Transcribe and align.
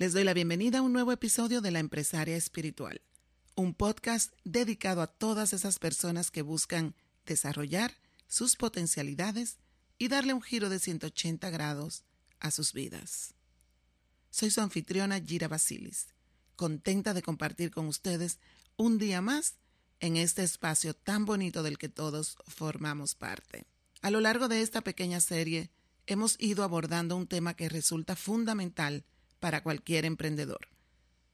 Les 0.00 0.12
doy 0.12 0.22
la 0.22 0.32
bienvenida 0.32 0.78
a 0.78 0.82
un 0.82 0.92
nuevo 0.92 1.10
episodio 1.10 1.60
de 1.60 1.72
La 1.72 1.80
Empresaria 1.80 2.36
Espiritual, 2.36 3.02
un 3.56 3.74
podcast 3.74 4.32
dedicado 4.44 5.02
a 5.02 5.08
todas 5.08 5.52
esas 5.52 5.80
personas 5.80 6.30
que 6.30 6.42
buscan 6.42 6.94
desarrollar 7.26 7.96
sus 8.28 8.54
potencialidades 8.54 9.58
y 9.98 10.06
darle 10.06 10.34
un 10.34 10.40
giro 10.40 10.68
de 10.68 10.78
180 10.78 11.50
grados 11.50 12.04
a 12.38 12.52
sus 12.52 12.72
vidas. 12.74 13.34
Soy 14.30 14.52
su 14.52 14.60
anfitriona 14.60 15.20
Gira 15.20 15.48
Basilis, 15.48 16.14
contenta 16.54 17.12
de 17.12 17.22
compartir 17.22 17.72
con 17.72 17.88
ustedes 17.88 18.38
un 18.76 18.98
día 18.98 19.20
más 19.20 19.56
en 19.98 20.16
este 20.16 20.44
espacio 20.44 20.94
tan 20.94 21.24
bonito 21.24 21.64
del 21.64 21.76
que 21.76 21.88
todos 21.88 22.36
formamos 22.46 23.16
parte. 23.16 23.66
A 24.00 24.12
lo 24.12 24.20
largo 24.20 24.46
de 24.46 24.62
esta 24.62 24.80
pequeña 24.80 25.18
serie 25.18 25.72
hemos 26.06 26.36
ido 26.38 26.62
abordando 26.62 27.16
un 27.16 27.26
tema 27.26 27.54
que 27.54 27.68
resulta 27.68 28.14
fundamental 28.14 29.04
para 29.40 29.62
cualquier 29.62 30.04
emprendedor, 30.04 30.68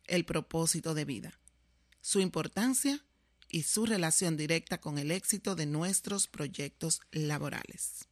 el 0.06 0.24
propósito 0.24 0.94
de 0.94 1.04
vida, 1.04 1.40
su 2.00 2.20
importancia 2.20 3.04
y 3.48 3.62
su 3.62 3.86
relación 3.86 4.36
directa 4.36 4.78
con 4.78 4.98
el 4.98 5.10
éxito 5.10 5.54
de 5.54 5.66
nuestros 5.66 6.26
proyectos 6.26 7.00
laborales. 7.12 8.08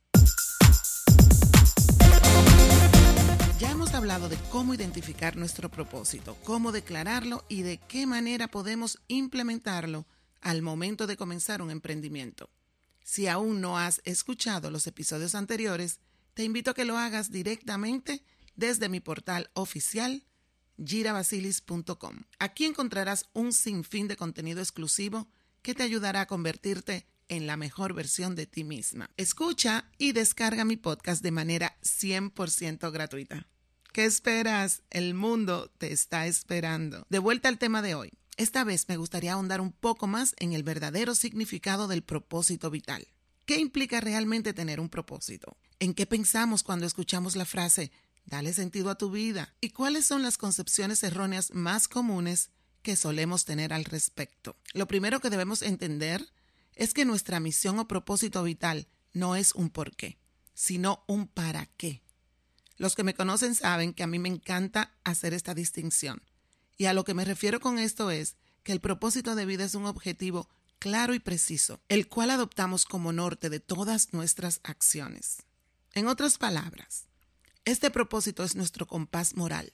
Ya 3.59 3.71
hemos 3.71 3.95
hablado 3.95 4.29
de 4.29 4.37
cómo 4.51 4.75
identificar 4.75 5.37
nuestro 5.37 5.71
propósito, 5.71 6.37
cómo 6.45 6.73
declararlo 6.73 7.45
y 7.49 7.63
de 7.63 7.79
qué 7.79 8.07
manera 8.07 8.49
podemos 8.49 8.99
implementarlo 9.09 10.07
al 10.41 10.63
momento 10.63 11.07
de 11.07 11.17
comenzar 11.17 11.63
un 11.63 11.71
emprendimiento. 11.71 12.51
Si 13.05 13.27
aún 13.27 13.61
no 13.61 13.79
has 13.79 14.01
escuchado 14.05 14.71
los 14.71 14.87
episodios 14.87 15.35
anteriores, 15.35 16.01
te 16.35 16.45
invito 16.45 16.71
a 16.71 16.75
que 16.75 16.85
lo 16.85 16.97
hagas 16.97 17.31
directamente 17.31 18.25
desde 18.57 18.89
mi 18.89 19.01
portal 19.01 19.51
oficial 19.55 20.25
girabasilis.com. 20.85 22.25
Aquí 22.39 22.65
encontrarás 22.65 23.29
un 23.33 23.53
sinfín 23.53 24.09
de 24.09 24.17
contenido 24.17 24.61
exclusivo 24.61 25.29
que 25.63 25.75
te 25.75 25.83
ayudará 25.83 26.23
a 26.23 26.27
convertirte 26.27 27.07
en 27.29 27.47
la 27.47 27.57
mejor 27.57 27.95
versión 27.95 28.35
de 28.35 28.47
ti 28.47 28.65
misma. 28.65 29.11
Escucha 29.17 29.91
y 29.97 30.13
descarga 30.13 30.65
mi 30.65 30.77
podcast 30.77 31.23
de 31.23 31.31
manera 31.31 31.79
100% 31.83 32.91
gratuita. 32.93 33.47
¿Qué 33.93 34.05
esperas? 34.05 34.83
El 34.91 35.15
mundo 35.15 35.71
te 35.79 35.93
está 35.93 36.27
esperando. 36.27 37.07
De 37.11 37.19
vuelta 37.19 37.49
al 37.49 37.59
tema 37.59 37.83
de 37.83 37.95
hoy. 37.95 38.13
Esta 38.37 38.65
vez 38.65 38.89
me 38.89 38.97
gustaría 38.97 39.35
ahondar 39.35 39.61
un 39.61 39.73
poco 39.73 40.07
más 40.07 40.35
en 40.39 40.53
el 40.55 40.63
verdadero 40.63 41.15
significado 41.15 41.89
del 41.89 42.03
propósito 42.03 42.71
vital. 42.71 43.07
¿Qué 43.45 43.59
implica 43.59 44.01
realmente 44.01 44.55
tener 44.55 44.81
un 44.81 44.89
propósito? 44.89 45.57
¿En 45.79 45.95
qué 45.95 46.07
pensamos 46.07 46.63
cuando 46.63 46.87
escuchamos 46.87 47.37
la 47.37 47.45
frase 47.45 47.93
Dale 48.25 48.53
sentido 48.53 48.91
a 48.91 48.99
tu 48.99 49.11
vida. 49.11 49.55
¿Y 49.61 49.71
cuáles 49.71 50.07
son 50.07 50.23
las 50.23 50.39
concepciones 50.39 51.03
erróneas 51.03 51.53
más 51.53 51.89
comunes 51.89 52.51
que 52.83 52.97
solemos 52.97 53.45
tener 53.45 53.73
al 53.73 53.85
respecto? 53.85 54.57
Lo 54.73 54.87
primero 54.87 55.21
que 55.21 55.31
debemos 55.31 55.63
entender 55.63 56.27
es 56.75 56.95
que 56.95 57.05
nuestra 57.05 57.41
misión 57.41 57.79
o 57.79 57.89
propósito 57.89 58.43
vital 58.43 58.89
no 59.13 59.37
es 59.37 59.55
un 59.55 59.71
por 59.71 59.95
qué, 59.95 60.19
sino 60.55 61.05
un 61.07 61.27
para 61.27 61.67
qué. 61.67 62.03
Los 62.77 62.95
que 62.95 63.05
me 63.05 63.15
conocen 63.15 63.55
saben 63.55 63.93
que 63.93 64.03
a 64.03 64.07
mí 64.07 64.19
me 64.19 64.29
encanta 64.29 64.97
hacer 65.05 65.35
esta 65.35 65.55
distinción. 65.55 66.23
Y 66.77 66.87
a 66.87 66.95
lo 66.95 67.05
que 67.05 67.15
me 67.15 67.25
refiero 67.25 67.61
con 67.61 67.79
esto 67.79 68.11
es 68.11 68.37
que 68.63 68.73
el 68.73 68.81
propósito 68.81 69.35
de 69.35 69.47
vida 69.47 69.65
es 69.65 69.75
un 69.75 69.87
objetivo 69.87 70.49
claro 70.79 71.15
y 71.15 71.21
preciso, 71.21 71.81
el 71.89 72.09
cual 72.09 72.31
adoptamos 72.31 72.85
como 72.85 73.13
norte 73.13 73.51
de 73.51 73.61
todas 73.61 74.13
nuestras 74.13 74.61
acciones. 74.65 75.45
En 75.93 76.09
otras 76.09 76.39
palabras, 76.39 77.07
este 77.65 77.91
propósito 77.91 78.43
es 78.43 78.57
nuestro 78.57 78.87
compás 78.87 79.37
moral, 79.37 79.73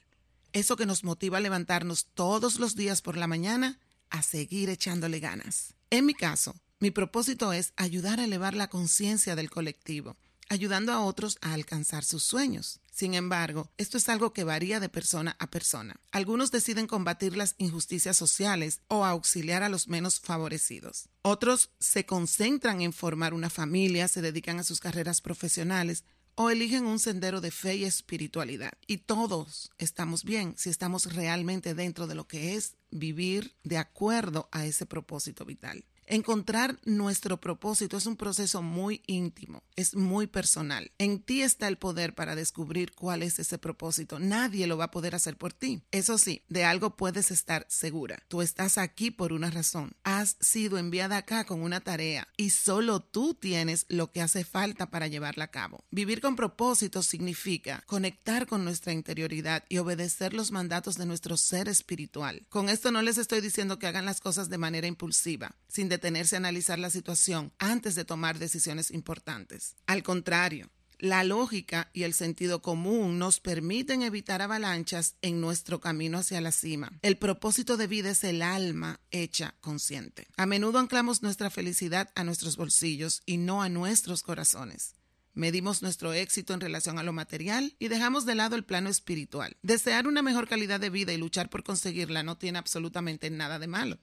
eso 0.52 0.76
que 0.76 0.86
nos 0.86 1.04
motiva 1.04 1.38
a 1.38 1.40
levantarnos 1.40 2.06
todos 2.14 2.58
los 2.58 2.74
días 2.74 3.02
por 3.02 3.16
la 3.16 3.26
mañana 3.26 3.78
a 4.10 4.22
seguir 4.22 4.68
echándole 4.70 5.20
ganas. 5.20 5.74
En 5.90 6.06
mi 6.06 6.14
caso, 6.14 6.54
mi 6.80 6.90
propósito 6.90 7.52
es 7.52 7.72
ayudar 7.76 8.20
a 8.20 8.24
elevar 8.24 8.54
la 8.54 8.68
conciencia 8.68 9.36
del 9.36 9.50
colectivo, 9.50 10.16
ayudando 10.48 10.92
a 10.92 11.00
otros 11.00 11.38
a 11.40 11.54
alcanzar 11.54 12.04
sus 12.04 12.22
sueños. 12.22 12.80
Sin 12.92 13.14
embargo, 13.14 13.70
esto 13.78 13.96
es 13.96 14.08
algo 14.08 14.32
que 14.32 14.44
varía 14.44 14.80
de 14.80 14.88
persona 14.88 15.36
a 15.38 15.48
persona. 15.48 16.00
Algunos 16.10 16.50
deciden 16.50 16.86
combatir 16.86 17.36
las 17.36 17.54
injusticias 17.58 18.16
sociales 18.16 18.80
o 18.88 19.04
auxiliar 19.04 19.62
a 19.62 19.68
los 19.68 19.88
menos 19.88 20.20
favorecidos. 20.20 21.08
Otros 21.22 21.70
se 21.78 22.06
concentran 22.06 22.80
en 22.80 22.92
formar 22.92 23.34
una 23.34 23.50
familia, 23.50 24.08
se 24.08 24.20
dedican 24.20 24.58
a 24.58 24.64
sus 24.64 24.80
carreras 24.80 25.20
profesionales 25.20 26.04
o 26.40 26.50
eligen 26.50 26.86
un 26.86 27.00
sendero 27.00 27.40
de 27.40 27.50
fe 27.50 27.74
y 27.74 27.84
espiritualidad. 27.84 28.72
Y 28.86 28.98
todos 28.98 29.72
estamos 29.76 30.22
bien 30.22 30.54
si 30.56 30.70
estamos 30.70 31.12
realmente 31.12 31.74
dentro 31.74 32.06
de 32.06 32.14
lo 32.14 32.28
que 32.28 32.54
es 32.54 32.76
vivir 32.92 33.56
de 33.64 33.76
acuerdo 33.76 34.48
a 34.52 34.64
ese 34.64 34.86
propósito 34.86 35.44
vital. 35.44 35.84
Encontrar 36.10 36.78
nuestro 36.86 37.38
propósito 37.38 37.98
es 37.98 38.06
un 38.06 38.16
proceso 38.16 38.62
muy 38.62 39.02
íntimo, 39.06 39.62
es 39.76 39.94
muy 39.94 40.26
personal. 40.26 40.90
En 40.96 41.20
ti 41.20 41.42
está 41.42 41.68
el 41.68 41.76
poder 41.76 42.14
para 42.14 42.34
descubrir 42.34 42.92
cuál 42.92 43.22
es 43.22 43.38
ese 43.38 43.58
propósito. 43.58 44.18
Nadie 44.18 44.66
lo 44.66 44.78
va 44.78 44.84
a 44.84 44.90
poder 44.90 45.14
hacer 45.14 45.36
por 45.36 45.52
ti. 45.52 45.82
Eso 45.90 46.16
sí, 46.16 46.44
de 46.48 46.64
algo 46.64 46.96
puedes 46.96 47.30
estar 47.30 47.66
segura. 47.68 48.22
Tú 48.28 48.40
estás 48.40 48.78
aquí 48.78 49.10
por 49.10 49.34
una 49.34 49.50
razón. 49.50 49.92
Has 50.02 50.38
sido 50.40 50.78
enviada 50.78 51.18
acá 51.18 51.44
con 51.44 51.60
una 51.60 51.80
tarea 51.80 52.26
y 52.38 52.50
solo 52.50 53.00
tú 53.00 53.34
tienes 53.34 53.84
lo 53.90 54.10
que 54.10 54.22
hace 54.22 54.44
falta 54.44 54.90
para 54.90 55.08
llevarla 55.08 55.44
a 55.44 55.50
cabo. 55.50 55.84
Vivir 55.90 56.22
con 56.22 56.36
propósito 56.36 57.02
significa 57.02 57.84
conectar 57.86 58.46
con 58.46 58.64
nuestra 58.64 58.94
interioridad 58.94 59.62
y 59.68 59.76
obedecer 59.76 60.32
los 60.32 60.52
mandatos 60.52 60.96
de 60.96 61.04
nuestro 61.04 61.36
ser 61.36 61.68
espiritual. 61.68 62.46
Con 62.48 62.70
esto 62.70 62.90
no 62.92 63.02
les 63.02 63.18
estoy 63.18 63.42
diciendo 63.42 63.78
que 63.78 63.86
hagan 63.86 64.06
las 64.06 64.22
cosas 64.22 64.48
de 64.48 64.56
manera 64.56 64.86
impulsiva, 64.86 65.54
sin 65.68 65.97
detenerse 65.98 66.36
a 66.36 66.38
analizar 66.38 66.78
la 66.78 66.90
situación 66.90 67.52
antes 67.58 67.96
de 67.96 68.04
tomar 68.04 68.38
decisiones 68.38 68.92
importantes. 68.92 69.74
Al 69.86 70.04
contrario, 70.04 70.70
la 71.00 71.24
lógica 71.24 71.90
y 71.92 72.04
el 72.04 72.14
sentido 72.14 72.62
común 72.62 73.18
nos 73.18 73.40
permiten 73.40 74.02
evitar 74.02 74.42
avalanchas 74.42 75.16
en 75.22 75.40
nuestro 75.40 75.80
camino 75.80 76.18
hacia 76.18 76.40
la 76.40 76.52
cima. 76.52 76.92
El 77.02 77.18
propósito 77.18 77.76
de 77.76 77.86
vida 77.86 78.10
es 78.10 78.24
el 78.24 78.42
alma 78.42 79.00
hecha 79.10 79.54
consciente. 79.60 80.28
A 80.36 80.46
menudo 80.46 80.78
anclamos 80.78 81.22
nuestra 81.22 81.50
felicidad 81.50 82.10
a 82.14 82.24
nuestros 82.24 82.56
bolsillos 82.56 83.22
y 83.26 83.36
no 83.36 83.62
a 83.62 83.68
nuestros 83.68 84.22
corazones. 84.22 84.94
Medimos 85.34 85.82
nuestro 85.82 86.12
éxito 86.12 86.52
en 86.52 86.60
relación 86.60 86.98
a 86.98 87.04
lo 87.04 87.12
material 87.12 87.76
y 87.78 87.88
dejamos 87.88 88.24
de 88.24 88.34
lado 88.34 88.56
el 88.56 88.64
plano 88.64 88.88
espiritual. 88.88 89.56
Desear 89.62 90.08
una 90.08 90.22
mejor 90.22 90.48
calidad 90.48 90.80
de 90.80 90.90
vida 90.90 91.12
y 91.12 91.16
luchar 91.16 91.48
por 91.48 91.62
conseguirla 91.62 92.24
no 92.24 92.38
tiene 92.38 92.58
absolutamente 92.58 93.30
nada 93.30 93.60
de 93.60 93.68
malo. 93.68 93.98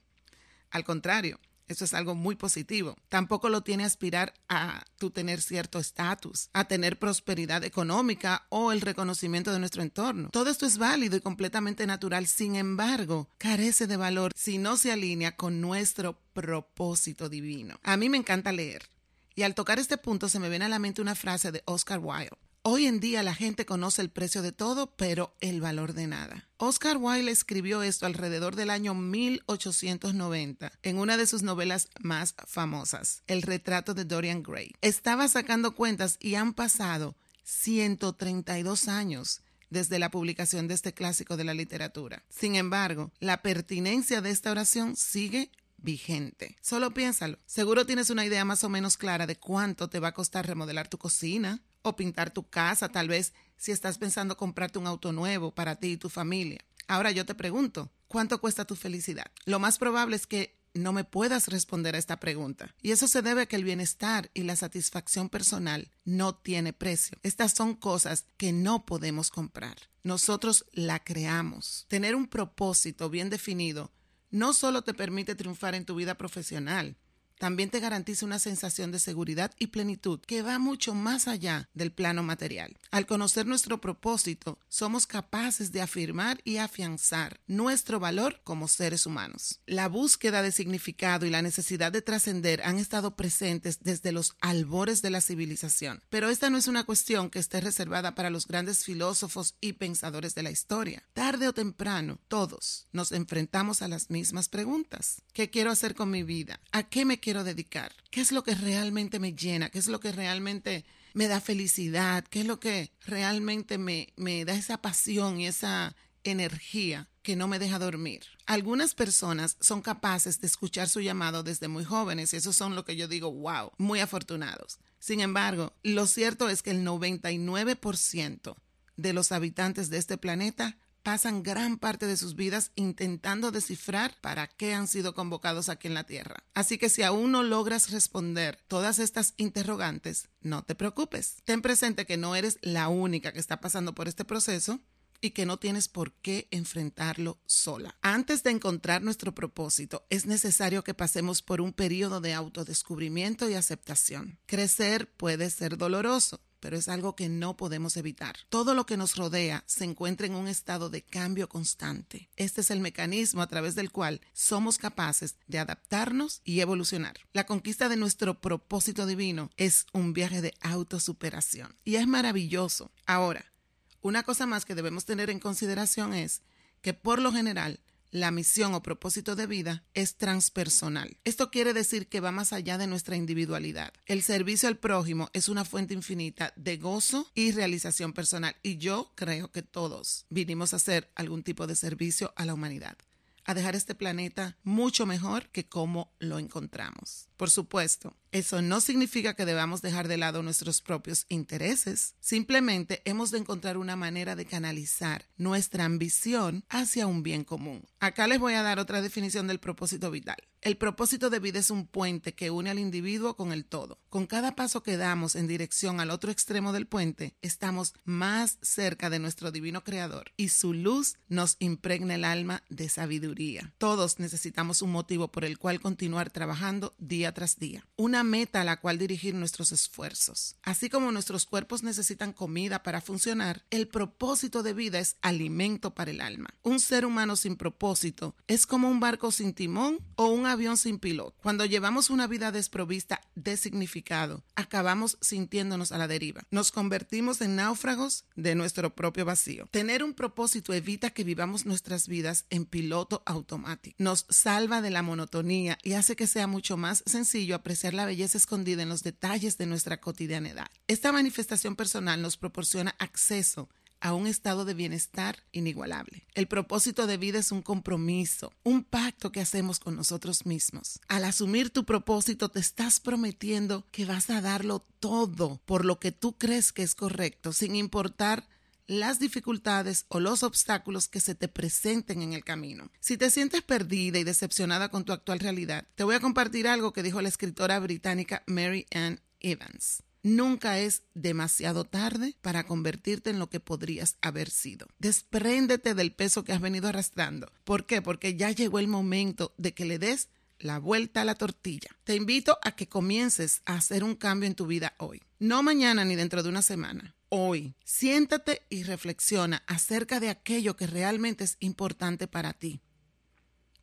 Al 0.70 0.84
contrario, 0.84 1.38
eso 1.68 1.84
es 1.84 1.94
algo 1.94 2.14
muy 2.14 2.36
positivo. 2.36 2.96
Tampoco 3.08 3.48
lo 3.48 3.62
tiene 3.62 3.84
aspirar 3.84 4.34
a 4.48 4.84
tener 5.12 5.40
cierto 5.40 5.78
estatus, 5.78 6.50
a 6.52 6.64
tener 6.64 6.98
prosperidad 6.98 7.64
económica 7.64 8.46
o 8.48 8.72
el 8.72 8.80
reconocimiento 8.80 9.52
de 9.52 9.58
nuestro 9.58 9.82
entorno. 9.82 10.30
Todo 10.30 10.50
esto 10.50 10.66
es 10.66 10.78
válido 10.78 11.16
y 11.16 11.20
completamente 11.20 11.86
natural. 11.86 12.26
Sin 12.26 12.56
embargo, 12.56 13.28
carece 13.38 13.86
de 13.86 13.96
valor 13.96 14.32
si 14.34 14.58
no 14.58 14.76
se 14.76 14.92
alinea 14.92 15.36
con 15.36 15.60
nuestro 15.60 16.18
propósito 16.32 17.28
divino. 17.28 17.78
A 17.82 17.96
mí 17.96 18.08
me 18.08 18.18
encanta 18.18 18.52
leer. 18.52 18.88
Y 19.34 19.42
al 19.42 19.54
tocar 19.54 19.78
este 19.78 19.98
punto 19.98 20.28
se 20.28 20.38
me 20.38 20.48
viene 20.48 20.64
a 20.64 20.68
la 20.68 20.78
mente 20.78 21.02
una 21.02 21.14
frase 21.14 21.52
de 21.52 21.62
Oscar 21.66 22.00
Wilde. 22.02 22.36
Hoy 22.68 22.86
en 22.86 22.98
día 22.98 23.22
la 23.22 23.32
gente 23.32 23.64
conoce 23.64 24.02
el 24.02 24.10
precio 24.10 24.42
de 24.42 24.50
todo, 24.50 24.88
pero 24.96 25.36
el 25.38 25.60
valor 25.60 25.92
de 25.92 26.08
nada. 26.08 26.48
Oscar 26.56 26.96
Wilde 26.96 27.30
escribió 27.30 27.84
esto 27.84 28.06
alrededor 28.06 28.56
del 28.56 28.70
año 28.70 28.92
1890 28.92 30.72
en 30.82 30.98
una 30.98 31.16
de 31.16 31.28
sus 31.28 31.44
novelas 31.44 31.88
más 32.00 32.34
famosas, 32.44 33.22
El 33.28 33.42
retrato 33.42 33.94
de 33.94 34.04
Dorian 34.04 34.42
Gray. 34.42 34.72
Estaba 34.80 35.28
sacando 35.28 35.76
cuentas 35.76 36.16
y 36.18 36.34
han 36.34 36.54
pasado 36.54 37.14
132 37.44 38.88
años 38.88 39.42
desde 39.70 40.00
la 40.00 40.10
publicación 40.10 40.66
de 40.66 40.74
este 40.74 40.92
clásico 40.92 41.36
de 41.36 41.44
la 41.44 41.54
literatura. 41.54 42.24
Sin 42.28 42.56
embargo, 42.56 43.12
la 43.20 43.42
pertinencia 43.42 44.20
de 44.20 44.30
esta 44.30 44.50
oración 44.50 44.96
sigue 44.96 45.52
vigente. 45.76 46.56
Solo 46.62 46.92
piénsalo. 46.92 47.38
Seguro 47.46 47.86
tienes 47.86 48.10
una 48.10 48.26
idea 48.26 48.44
más 48.44 48.64
o 48.64 48.68
menos 48.68 48.96
clara 48.96 49.28
de 49.28 49.36
cuánto 49.36 49.88
te 49.88 50.00
va 50.00 50.08
a 50.08 50.14
costar 50.14 50.48
remodelar 50.48 50.88
tu 50.88 50.98
cocina 50.98 51.62
o 51.90 51.96
pintar 51.96 52.30
tu 52.30 52.48
casa, 52.48 52.88
tal 52.88 53.08
vez 53.08 53.32
si 53.56 53.72
estás 53.72 53.98
pensando 53.98 54.36
comprarte 54.36 54.78
un 54.78 54.86
auto 54.86 55.12
nuevo 55.12 55.54
para 55.54 55.76
ti 55.76 55.92
y 55.92 55.96
tu 55.96 56.08
familia. 56.08 56.60
Ahora 56.88 57.10
yo 57.10 57.26
te 57.26 57.34
pregunto, 57.34 57.90
¿cuánto 58.08 58.40
cuesta 58.40 58.64
tu 58.64 58.76
felicidad? 58.76 59.26
Lo 59.44 59.58
más 59.58 59.78
probable 59.78 60.16
es 60.16 60.26
que 60.26 60.56
no 60.74 60.92
me 60.92 61.04
puedas 61.04 61.48
responder 61.48 61.94
a 61.94 61.98
esta 61.98 62.20
pregunta. 62.20 62.74
Y 62.82 62.92
eso 62.92 63.08
se 63.08 63.22
debe 63.22 63.42
a 63.42 63.46
que 63.46 63.56
el 63.56 63.64
bienestar 63.64 64.30
y 64.34 64.42
la 64.42 64.56
satisfacción 64.56 65.28
personal 65.28 65.90
no 66.04 66.34
tiene 66.34 66.72
precio. 66.72 67.18
Estas 67.22 67.52
son 67.52 67.74
cosas 67.74 68.26
que 68.36 68.52
no 68.52 68.84
podemos 68.84 69.30
comprar. 69.30 69.76
Nosotros 70.02 70.66
la 70.72 71.02
creamos. 71.02 71.86
Tener 71.88 72.14
un 72.14 72.26
propósito 72.28 73.08
bien 73.10 73.30
definido 73.30 73.90
no 74.30 74.52
solo 74.52 74.82
te 74.82 74.92
permite 74.92 75.34
triunfar 75.34 75.74
en 75.74 75.84
tu 75.84 75.94
vida 75.94 76.16
profesional, 76.16 76.96
también 77.38 77.70
te 77.70 77.80
garantiza 77.80 78.26
una 78.26 78.38
sensación 78.38 78.92
de 78.92 78.98
seguridad 78.98 79.52
y 79.58 79.68
plenitud 79.68 80.20
que 80.20 80.42
va 80.42 80.58
mucho 80.58 80.94
más 80.94 81.28
allá 81.28 81.68
del 81.74 81.92
plano 81.92 82.22
material. 82.22 82.76
Al 82.90 83.06
conocer 83.06 83.46
nuestro 83.46 83.80
propósito, 83.80 84.58
somos 84.68 85.06
capaces 85.06 85.72
de 85.72 85.82
afirmar 85.82 86.40
y 86.44 86.58
afianzar 86.58 87.40
nuestro 87.46 88.00
valor 88.00 88.40
como 88.44 88.68
seres 88.68 89.06
humanos. 89.06 89.60
La 89.66 89.88
búsqueda 89.88 90.42
de 90.42 90.52
significado 90.52 91.26
y 91.26 91.30
la 91.30 91.42
necesidad 91.42 91.92
de 91.92 92.02
trascender 92.02 92.62
han 92.62 92.78
estado 92.78 93.16
presentes 93.16 93.80
desde 93.82 94.12
los 94.12 94.34
albores 94.40 95.02
de 95.02 95.10
la 95.10 95.20
civilización, 95.20 96.02
pero 96.08 96.30
esta 96.30 96.50
no 96.50 96.58
es 96.58 96.68
una 96.68 96.84
cuestión 96.84 97.30
que 97.30 97.38
esté 97.38 97.60
reservada 97.60 98.14
para 98.14 98.30
los 98.30 98.46
grandes 98.46 98.84
filósofos 98.84 99.54
y 99.60 99.74
pensadores 99.74 100.34
de 100.34 100.42
la 100.42 100.50
historia. 100.50 101.02
Tarde 101.12 101.48
o 101.48 101.52
temprano, 101.52 102.18
todos 102.28 102.88
nos 102.92 103.12
enfrentamos 103.12 103.82
a 103.82 103.88
las 103.88 104.10
mismas 104.10 104.48
preguntas. 104.48 105.22
¿Qué 105.32 105.50
quiero 105.50 105.70
hacer 105.70 105.94
con 105.94 106.10
mi 106.10 106.22
vida? 106.22 106.60
¿A 106.72 106.84
qué 106.84 107.04
me 107.04 107.20
quiero 107.26 107.42
dedicar? 107.42 107.90
¿Qué 108.12 108.20
es 108.20 108.30
lo 108.30 108.44
que 108.44 108.54
realmente 108.54 109.18
me 109.18 109.32
llena? 109.32 109.68
¿Qué 109.68 109.80
es 109.80 109.88
lo 109.88 109.98
que 109.98 110.12
realmente 110.12 110.84
me 111.12 111.26
da 111.26 111.40
felicidad? 111.40 112.22
¿Qué 112.22 112.42
es 112.42 112.46
lo 112.46 112.60
que 112.60 112.92
realmente 113.04 113.78
me, 113.78 114.12
me 114.14 114.44
da 114.44 114.54
esa 114.54 114.80
pasión 114.80 115.40
y 115.40 115.48
esa 115.48 115.96
energía 116.22 117.08
que 117.22 117.34
no 117.34 117.48
me 117.48 117.58
deja 117.58 117.80
dormir. 117.80 118.22
Algunas 118.46 118.94
personas 118.94 119.56
son 119.60 119.82
capaces 119.82 120.40
de 120.40 120.46
escuchar 120.46 120.88
su 120.88 121.00
llamado 121.00 121.42
desde 121.42 121.66
muy 121.66 121.84
jóvenes 121.84 122.32
y 122.32 122.36
eso 122.36 122.52
son 122.52 122.76
lo 122.76 122.84
que 122.84 122.94
yo 122.94 123.08
digo, 123.08 123.32
wow, 123.32 123.72
muy 123.76 123.98
afortunados. 123.98 124.78
Sin 125.00 125.18
embargo, 125.20 125.72
lo 125.82 126.06
cierto 126.06 126.48
es 126.48 126.62
que 126.62 126.70
el 126.70 126.86
99% 126.86 128.54
de 128.96 129.12
los 129.12 129.32
habitantes 129.32 129.90
de 129.90 129.98
este 129.98 130.16
planeta 130.16 130.78
pasan 131.06 131.44
gran 131.44 131.78
parte 131.78 132.08
de 132.08 132.16
sus 132.16 132.34
vidas 132.34 132.72
intentando 132.74 133.52
descifrar 133.52 134.16
para 134.20 134.48
qué 134.48 134.74
han 134.74 134.88
sido 134.88 135.14
convocados 135.14 135.68
aquí 135.68 135.86
en 135.86 135.94
la 135.94 136.02
Tierra. 136.02 136.42
Así 136.52 136.78
que 136.78 136.88
si 136.88 137.04
aún 137.04 137.30
no 137.30 137.44
logras 137.44 137.92
responder 137.92 138.58
todas 138.66 138.98
estas 138.98 139.32
interrogantes, 139.36 140.28
no 140.40 140.64
te 140.64 140.74
preocupes. 140.74 141.36
Ten 141.44 141.62
presente 141.62 142.06
que 142.06 142.16
no 142.16 142.34
eres 142.34 142.58
la 142.60 142.88
única 142.88 143.32
que 143.32 143.38
está 143.38 143.60
pasando 143.60 143.94
por 143.94 144.08
este 144.08 144.24
proceso 144.24 144.80
y 145.20 145.30
que 145.30 145.46
no 145.46 145.58
tienes 145.58 145.86
por 145.86 146.12
qué 146.12 146.48
enfrentarlo 146.50 147.38
sola. 147.46 147.96
Antes 148.02 148.42
de 148.42 148.50
encontrar 148.50 149.02
nuestro 149.02 149.32
propósito, 149.32 150.04
es 150.10 150.26
necesario 150.26 150.82
que 150.82 150.92
pasemos 150.92 151.40
por 151.40 151.60
un 151.60 151.72
periodo 151.72 152.20
de 152.20 152.34
autodescubrimiento 152.34 153.48
y 153.48 153.54
aceptación. 153.54 154.40
Crecer 154.46 155.08
puede 155.16 155.50
ser 155.50 155.78
doloroso, 155.78 156.40
pero 156.60 156.76
es 156.76 156.88
algo 156.88 157.16
que 157.16 157.28
no 157.28 157.56
podemos 157.56 157.96
evitar. 157.96 158.36
Todo 158.48 158.74
lo 158.74 158.86
que 158.86 158.96
nos 158.96 159.16
rodea 159.16 159.64
se 159.66 159.84
encuentra 159.84 160.26
en 160.26 160.34
un 160.34 160.48
estado 160.48 160.90
de 160.90 161.02
cambio 161.02 161.48
constante. 161.48 162.28
Este 162.36 162.60
es 162.60 162.70
el 162.70 162.80
mecanismo 162.80 163.42
a 163.42 163.46
través 163.46 163.74
del 163.74 163.90
cual 163.90 164.20
somos 164.32 164.78
capaces 164.78 165.36
de 165.46 165.58
adaptarnos 165.58 166.40
y 166.44 166.60
evolucionar. 166.60 167.16
La 167.32 167.46
conquista 167.46 167.88
de 167.88 167.96
nuestro 167.96 168.40
propósito 168.40 169.06
divino 169.06 169.50
es 169.56 169.86
un 169.92 170.12
viaje 170.12 170.42
de 170.42 170.54
autosuperación 170.60 171.76
y 171.84 171.96
es 171.96 172.06
maravilloso. 172.06 172.92
Ahora, 173.06 173.52
una 174.00 174.22
cosa 174.22 174.46
más 174.46 174.64
que 174.64 174.74
debemos 174.74 175.04
tener 175.04 175.30
en 175.30 175.40
consideración 175.40 176.14
es 176.14 176.42
que 176.80 176.94
por 176.94 177.20
lo 177.20 177.32
general 177.32 177.80
la 178.16 178.30
misión 178.30 178.74
o 178.74 178.82
propósito 178.82 179.36
de 179.36 179.46
vida 179.46 179.84
es 179.92 180.16
transpersonal. 180.16 181.18
Esto 181.24 181.50
quiere 181.50 181.74
decir 181.74 182.08
que 182.08 182.20
va 182.20 182.32
más 182.32 182.52
allá 182.52 182.78
de 182.78 182.86
nuestra 182.86 183.16
individualidad. 183.16 183.92
El 184.06 184.22
servicio 184.22 184.68
al 184.68 184.78
prójimo 184.78 185.28
es 185.34 185.48
una 185.48 185.64
fuente 185.64 185.92
infinita 185.92 186.52
de 186.56 186.78
gozo 186.78 187.30
y 187.34 187.52
realización 187.52 188.14
personal 188.14 188.56
y 188.62 188.78
yo 188.78 189.12
creo 189.14 189.52
que 189.52 189.62
todos 189.62 190.24
vinimos 190.30 190.72
a 190.72 190.76
hacer 190.76 191.10
algún 191.14 191.42
tipo 191.42 191.66
de 191.66 191.76
servicio 191.76 192.32
a 192.36 192.46
la 192.46 192.54
humanidad 192.54 192.96
a 193.46 193.54
dejar 193.54 193.76
este 193.76 193.94
planeta 193.94 194.56
mucho 194.62 195.06
mejor 195.06 195.48
que 195.50 195.68
como 195.68 196.12
lo 196.18 196.38
encontramos. 196.38 197.28
Por 197.36 197.50
supuesto, 197.50 198.16
eso 198.32 198.60
no 198.60 198.80
significa 198.80 199.34
que 199.34 199.46
debamos 199.46 199.82
dejar 199.82 200.08
de 200.08 200.16
lado 200.16 200.42
nuestros 200.42 200.82
propios 200.82 201.26
intereses. 201.28 202.14
Simplemente 202.20 203.02
hemos 203.04 203.30
de 203.30 203.38
encontrar 203.38 203.76
una 203.76 203.96
manera 203.96 204.36
de 204.36 204.46
canalizar 204.46 205.26
nuestra 205.36 205.84
ambición 205.84 206.64
hacia 206.68 207.06
un 207.06 207.22
bien 207.22 207.44
común. 207.44 207.86
Acá 208.00 208.26
les 208.26 208.40
voy 208.40 208.54
a 208.54 208.62
dar 208.62 208.78
otra 208.78 209.00
definición 209.00 209.46
del 209.46 209.60
propósito 209.60 210.10
vital. 210.10 210.36
El 210.66 210.76
propósito 210.76 211.30
de 211.30 211.38
vida 211.38 211.60
es 211.60 211.70
un 211.70 211.86
puente 211.86 212.34
que 212.34 212.50
une 212.50 212.70
al 212.70 212.80
individuo 212.80 213.36
con 213.36 213.52
el 213.52 213.64
todo. 213.64 214.00
Con 214.08 214.26
cada 214.26 214.56
paso 214.56 214.82
que 214.82 214.96
damos 214.96 215.36
en 215.36 215.46
dirección 215.46 216.00
al 216.00 216.10
otro 216.10 216.32
extremo 216.32 216.72
del 216.72 216.88
puente, 216.88 217.36
estamos 217.40 217.94
más 218.02 218.58
cerca 218.62 219.08
de 219.08 219.20
nuestro 219.20 219.52
divino 219.52 219.84
creador 219.84 220.32
y 220.36 220.48
su 220.48 220.72
luz 220.72 221.18
nos 221.28 221.54
impregna 221.60 222.16
el 222.16 222.24
alma 222.24 222.64
de 222.68 222.88
sabiduría. 222.88 223.74
Todos 223.78 224.18
necesitamos 224.18 224.82
un 224.82 224.90
motivo 224.90 225.30
por 225.30 225.44
el 225.44 225.56
cual 225.56 225.80
continuar 225.80 226.30
trabajando 226.30 226.96
día 226.98 227.32
tras 227.32 227.60
día, 227.60 227.86
una 227.94 228.24
meta 228.24 228.62
a 228.62 228.64
la 228.64 228.80
cual 228.80 228.98
dirigir 228.98 229.36
nuestros 229.36 229.70
esfuerzos. 229.70 230.56
Así 230.64 230.90
como 230.90 231.12
nuestros 231.12 231.46
cuerpos 231.46 231.84
necesitan 231.84 232.32
comida 232.32 232.82
para 232.82 233.00
funcionar, 233.00 233.64
el 233.70 233.86
propósito 233.86 234.64
de 234.64 234.72
vida 234.72 234.98
es 234.98 235.16
alimento 235.22 235.94
para 235.94 236.10
el 236.10 236.20
alma. 236.20 236.48
Un 236.64 236.80
ser 236.80 237.06
humano 237.06 237.36
sin 237.36 237.54
propósito 237.54 238.34
es 238.48 238.66
como 238.66 238.90
un 238.90 238.98
barco 238.98 239.30
sin 239.30 239.54
timón 239.54 240.00
o 240.16 240.26
un 240.26 240.55
avión 240.56 240.76
sin 240.76 240.98
piloto. 240.98 241.36
Cuando 241.42 241.64
llevamos 241.64 242.10
una 242.10 242.26
vida 242.26 242.50
desprovista 242.50 243.20
de 243.34 243.56
significado, 243.56 244.42
acabamos 244.54 245.18
sintiéndonos 245.20 245.92
a 245.92 245.98
la 245.98 246.08
deriva. 246.08 246.42
Nos 246.50 246.72
convertimos 246.72 247.40
en 247.40 247.56
náufragos 247.56 248.24
de 248.34 248.54
nuestro 248.54 248.94
propio 248.94 249.24
vacío. 249.24 249.66
Tener 249.70 250.02
un 250.02 250.14
propósito 250.14 250.72
evita 250.72 251.10
que 251.10 251.24
vivamos 251.24 251.66
nuestras 251.66 252.08
vidas 252.08 252.46
en 252.50 252.64
piloto 252.64 253.22
automático. 253.26 253.94
Nos 253.98 254.26
salva 254.28 254.82
de 254.82 254.90
la 254.90 255.02
monotonía 255.02 255.78
y 255.82 255.92
hace 255.92 256.16
que 256.16 256.26
sea 256.26 256.46
mucho 256.46 256.76
más 256.76 257.02
sencillo 257.06 257.54
apreciar 257.54 257.94
la 257.94 258.06
belleza 258.06 258.38
escondida 258.38 258.82
en 258.82 258.88
los 258.88 259.02
detalles 259.02 259.58
de 259.58 259.66
nuestra 259.66 260.00
cotidianidad. 260.00 260.66
Esta 260.88 261.12
manifestación 261.12 261.76
personal 261.76 262.20
nos 262.20 262.36
proporciona 262.36 262.94
acceso 262.98 263.68
a 264.00 264.14
un 264.14 264.26
estado 264.26 264.64
de 264.64 264.74
bienestar 264.74 265.44
inigualable. 265.52 266.26
El 266.34 266.48
propósito 266.48 267.06
de 267.06 267.16
vida 267.16 267.38
es 267.38 267.52
un 267.52 267.62
compromiso, 267.62 268.52
un 268.62 268.84
pacto 268.84 269.32
que 269.32 269.40
hacemos 269.40 269.78
con 269.78 269.96
nosotros 269.96 270.46
mismos. 270.46 271.00
Al 271.08 271.24
asumir 271.24 271.70
tu 271.70 271.84
propósito 271.84 272.48
te 272.48 272.60
estás 272.60 273.00
prometiendo 273.00 273.86
que 273.90 274.04
vas 274.04 274.30
a 274.30 274.40
darlo 274.40 274.86
todo 275.00 275.60
por 275.64 275.84
lo 275.84 275.98
que 275.98 276.12
tú 276.12 276.36
crees 276.36 276.72
que 276.72 276.82
es 276.82 276.94
correcto, 276.94 277.52
sin 277.52 277.76
importar 277.76 278.48
las 278.86 279.18
dificultades 279.18 280.06
o 280.08 280.20
los 280.20 280.42
obstáculos 280.42 281.08
que 281.08 281.20
se 281.20 281.34
te 281.34 281.48
presenten 281.48 282.22
en 282.22 282.32
el 282.32 282.44
camino. 282.44 282.90
Si 283.00 283.16
te 283.16 283.30
sientes 283.30 283.62
perdida 283.62 284.18
y 284.18 284.24
decepcionada 284.24 284.88
con 284.90 285.04
tu 285.04 285.12
actual 285.12 285.40
realidad, 285.40 285.86
te 285.94 286.04
voy 286.04 286.14
a 286.14 286.20
compartir 286.20 286.68
algo 286.68 286.92
que 286.92 287.02
dijo 287.02 287.20
la 287.20 287.28
escritora 287.28 287.78
británica 287.80 288.42
Mary 288.46 288.86
Ann 288.92 289.20
Evans. 289.40 290.02
Nunca 290.26 290.80
es 290.80 291.04
demasiado 291.14 291.84
tarde 291.84 292.34
para 292.42 292.66
convertirte 292.66 293.30
en 293.30 293.38
lo 293.38 293.48
que 293.48 293.60
podrías 293.60 294.16
haber 294.20 294.50
sido. 294.50 294.88
Despréndete 294.98 295.94
del 295.94 296.12
peso 296.12 296.42
que 296.42 296.52
has 296.52 296.60
venido 296.60 296.88
arrastrando. 296.88 297.52
¿Por 297.62 297.86
qué? 297.86 298.02
Porque 298.02 298.34
ya 298.34 298.50
llegó 298.50 298.80
el 298.80 298.88
momento 298.88 299.54
de 299.56 299.72
que 299.72 299.84
le 299.84 300.00
des 300.00 300.28
la 300.58 300.80
vuelta 300.80 301.20
a 301.20 301.24
la 301.24 301.36
tortilla. 301.36 301.90
Te 302.02 302.16
invito 302.16 302.58
a 302.64 302.72
que 302.72 302.88
comiences 302.88 303.62
a 303.66 303.74
hacer 303.74 304.02
un 304.02 304.16
cambio 304.16 304.48
en 304.48 304.56
tu 304.56 304.66
vida 304.66 304.94
hoy. 304.98 305.22
No 305.38 305.62
mañana 305.62 306.04
ni 306.04 306.16
dentro 306.16 306.42
de 306.42 306.48
una 306.48 306.62
semana. 306.62 307.14
Hoy, 307.28 307.76
siéntate 307.84 308.62
y 308.68 308.82
reflexiona 308.82 309.62
acerca 309.68 310.18
de 310.18 310.30
aquello 310.30 310.74
que 310.74 310.88
realmente 310.88 311.44
es 311.44 311.56
importante 311.60 312.26
para 312.26 312.52
ti. 312.52 312.80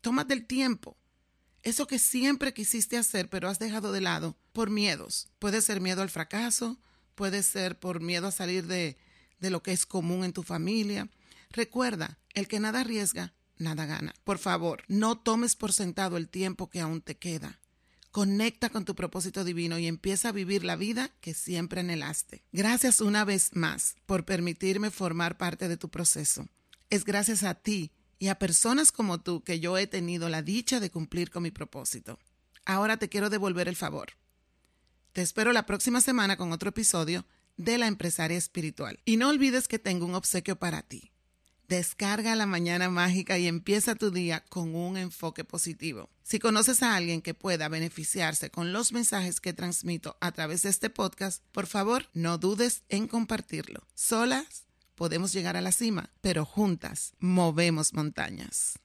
Tómate 0.02 0.34
el 0.34 0.46
tiempo 0.46 0.98
eso 1.64 1.88
que 1.88 1.98
siempre 1.98 2.54
quisiste 2.54 2.98
hacer 2.98 3.30
pero 3.30 3.50
has 3.50 3.60
dejado 3.60 3.92
de 3.92 4.02
lado 4.02 4.38
por 4.52 4.70
miedos. 4.70 5.30
Puede 5.40 5.62
ser 5.62 5.82
miedo 5.82 6.02
al 6.02 6.10
fracaso, 6.10 6.78
puede 7.16 7.42
ser 7.42 7.80
por 7.80 8.02
miedo 8.02 8.28
a 8.28 8.32
salir 8.32 8.68
de, 8.68 8.98
de 9.40 9.50
lo 9.50 9.64
que 9.64 9.72
es 9.72 9.86
común 9.86 10.24
en 10.24 10.34
tu 10.34 10.44
familia. 10.44 11.10
Recuerda, 11.50 12.20
el 12.34 12.48
que 12.48 12.60
nada 12.60 12.82
arriesga, 12.82 13.34
nada 13.58 13.86
gana. 13.86 14.14
Por 14.24 14.38
favor, 14.38 14.84
no 14.88 15.18
tomes 15.18 15.56
por 15.56 15.74
sentado 15.74 16.18
el 16.18 16.30
tiempo 16.30 16.70
que 16.70 16.82
aún 16.82 17.02
te 17.02 17.18
queda. 17.18 17.60
Conecta 18.12 18.70
con 18.70 18.86
tu 18.86 18.94
propósito 18.94 19.44
divino 19.44 19.80
y 19.80 19.88
empieza 19.88 20.30
a 20.30 20.34
vivir 20.34 20.64
la 20.64 20.76
vida 20.76 21.10
que 21.20 21.34
siempre 21.34 21.80
anhelaste. 21.80 22.44
Gracias 22.52 23.02
una 23.02 23.26
vez 23.26 23.56
más 23.56 23.96
por 24.06 24.24
permitirme 24.24 24.92
formar 24.92 25.38
parte 25.38 25.68
de 25.68 25.78
tu 25.78 25.90
proceso. 25.90 26.48
Es 26.92 27.06
gracias 27.06 27.44
a 27.44 27.56
ti 27.56 27.92
y 28.24 28.30
a 28.30 28.40
personas 28.40 28.94
como 28.94 29.20
tú 29.20 29.44
que 29.44 29.60
yo 29.60 29.78
he 29.78 29.86
tenido 29.86 30.30
la 30.30 30.42
dicha 30.42 30.80
de 30.80 30.90
cumplir 30.90 31.30
con 31.30 31.44
mi 31.44 31.52
propósito. 31.52 32.18
Ahora 32.64 32.96
te 32.96 33.10
quiero 33.10 33.30
devolver 33.30 33.68
el 33.68 33.76
favor. 33.76 34.14
Te 35.12 35.22
espero 35.22 35.52
la 35.52 35.66
próxima 35.66 36.00
semana 36.00 36.38
con 36.38 36.54
otro 36.54 36.70
episodio 36.70 37.26
de 37.58 37.78
la 37.78 37.88
empresaria 37.88 38.38
espiritual. 38.38 38.98
Y 39.04 39.18
no 39.18 39.28
olvides 39.28 39.68
que 39.68 39.78
tengo 39.78 40.06
un 40.06 40.16
obsequio 40.16 40.56
para 40.58 40.84
ti. 40.84 41.12
Descarga 41.68 42.34
la 42.36 42.46
mañana 42.46 42.90
mágica 42.90 43.38
y 43.38 43.46
empieza 43.46 43.94
tu 43.94 44.10
día 44.10 44.46
con 44.48 44.74
un 44.74 44.96
enfoque 44.96 45.44
positivo. 45.44 46.10
Si 46.24 46.40
conoces 46.40 46.82
a 46.82 46.96
alguien 46.96 47.22
que 47.22 47.34
pueda 47.34 47.68
beneficiarse 47.68 48.50
con 48.50 48.72
los 48.72 48.94
mensajes 48.94 49.42
que 49.42 49.52
transmito 49.52 50.16
a 50.22 50.32
través 50.32 50.62
de 50.62 50.70
este 50.70 50.90
podcast, 50.90 51.44
por 51.52 51.68
favor 51.68 52.08
no 52.14 52.38
dudes 52.38 52.84
en 52.88 53.10
compartirlo. 53.10 53.86
Solas 53.96 54.63
podemos 54.96 55.34
llegar 55.34 55.58
a 55.58 55.62
la 55.62 55.72
cima, 55.72 56.10
pero 56.22 56.46
juntas 56.46 57.14
movemos 57.20 57.94
montañas. 57.94 58.80